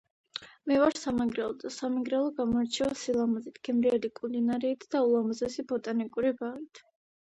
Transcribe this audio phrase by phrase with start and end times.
[0.69, 6.83] მე ვარ სამეგრელოდან სამეგრელო გამოირჩევა სილამაზით, გემრიელი კულინარით, და ულამაზესი ბოტანიკური ბაღით.